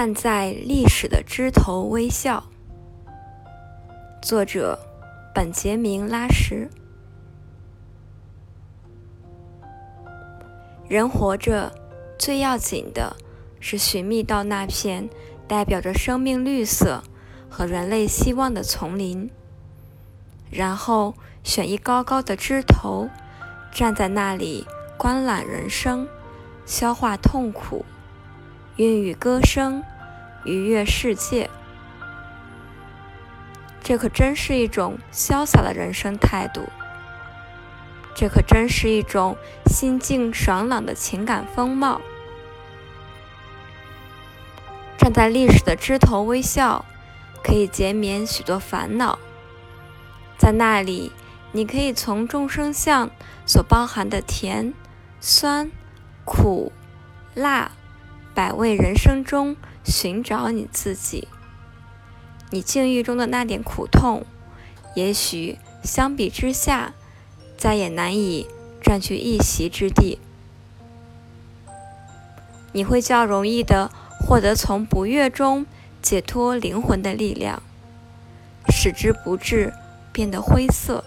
[0.00, 2.42] 站在历史的枝头微笑。
[4.22, 4.78] 作者：
[5.34, 6.70] 本杰明·拉什。
[10.88, 11.70] 人活着，
[12.18, 13.14] 最要紧的
[13.60, 15.06] 是寻觅到那片
[15.46, 17.02] 代表着生命绿色
[17.50, 19.30] 和人类希望的丛林，
[20.50, 21.12] 然后
[21.44, 23.10] 选一高高的枝头，
[23.70, 26.08] 站在那里观览人生，
[26.64, 27.84] 消化痛苦。
[28.76, 29.82] 孕育歌声，
[30.44, 31.50] 愉悦世界，
[33.82, 36.68] 这可真是一种潇洒的人生态度。
[38.14, 42.00] 这可真是一种心境爽朗的情感风貌。
[44.98, 46.84] 站在历史的枝头微笑，
[47.42, 49.18] 可以减免许多烦恼。
[50.36, 51.12] 在那里，
[51.52, 53.10] 你可以从众生相
[53.46, 54.74] 所包含的甜、
[55.20, 55.70] 酸、
[56.24, 56.72] 苦、
[57.34, 57.70] 辣。
[58.40, 59.54] 百味人生中
[59.84, 61.28] 寻找你自己，
[62.48, 64.24] 你境遇中的那点苦痛，
[64.96, 66.94] 也许相比之下，
[67.58, 68.46] 再也难以
[68.80, 70.18] 占据一席之地。
[72.72, 75.66] 你会较容易的获得从不悦中
[76.00, 77.62] 解脱灵魂的力量，
[78.70, 79.74] 使之不至
[80.14, 81.04] 变得灰色。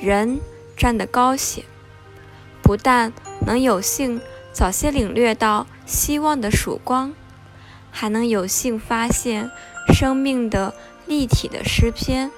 [0.00, 0.40] 人
[0.76, 1.62] 站得高些，
[2.60, 3.12] 不但
[3.46, 4.20] 能有幸。
[4.54, 7.12] 早些领略到希望的曙光，
[7.90, 9.50] 还能有幸发现
[9.92, 10.72] 生命的
[11.06, 12.30] 立体的诗篇。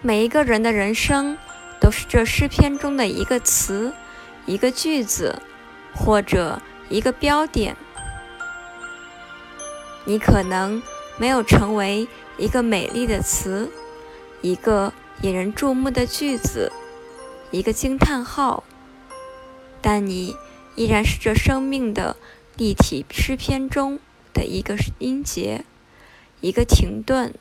[0.00, 1.36] 每一个人的人生
[1.78, 3.92] 都是这诗篇中的一个词、
[4.46, 5.42] 一个句子，
[5.94, 7.76] 或者一个标点。
[10.06, 10.82] 你可能
[11.18, 12.08] 没有成为
[12.38, 13.70] 一个美丽的词，
[14.40, 16.72] 一个引人注目的句子，
[17.50, 18.64] 一个惊叹号。
[19.80, 20.36] 但你
[20.76, 22.16] 依然是这生命的
[22.56, 23.98] 立体诗篇中
[24.32, 25.64] 的一个音节，
[26.40, 27.34] 一个停顿，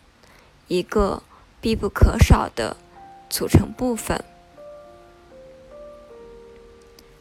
[0.67, 1.23] 一个
[1.59, 2.77] 必不可少的
[3.29, 4.23] 组成部分。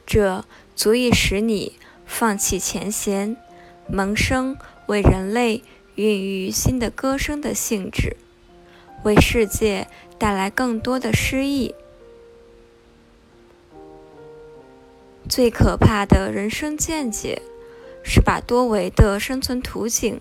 [0.06, 0.44] 这
[0.74, 3.36] 足以使你放弃前嫌，
[3.88, 4.56] 萌生
[4.86, 5.62] 为人类
[5.96, 8.16] 孕育新的歌声的性质，
[9.02, 9.88] 为世界
[10.18, 11.74] 带来更多的诗意。
[15.28, 17.42] 最可怕的人生见解，
[18.04, 20.20] 是把多维的生存图景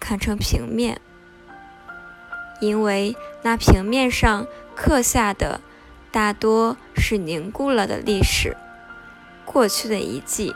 [0.00, 1.00] 看成平面，
[2.60, 5.60] 因为那平面上刻下的
[6.10, 8.56] 大多是凝固了的历史、
[9.44, 10.54] 过去的遗迹，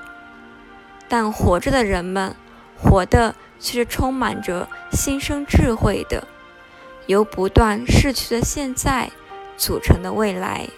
[1.09, 2.35] 但活着的人们
[2.79, 6.27] 活的却是充满着新生智慧的，
[7.07, 9.11] 由不断逝去的现在
[9.59, 10.69] 组成的未来。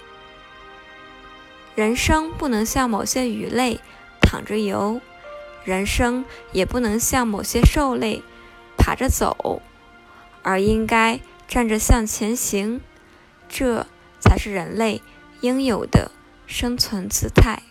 [1.75, 3.81] 人生不能像某些鱼类
[4.21, 5.01] 躺着游，
[5.65, 8.23] 人生也不能像某些兽类
[8.77, 9.61] 爬着走，
[10.43, 11.19] 而应该
[11.49, 12.81] 站着向前行，
[13.49, 13.87] 这
[14.21, 15.03] 才是人类
[15.41, 16.13] 应有的
[16.47, 17.63] 生存姿态。